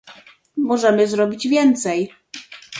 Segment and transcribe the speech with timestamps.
[0.57, 2.09] Możemy zrobić więcej